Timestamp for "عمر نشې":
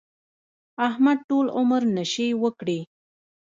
1.57-2.27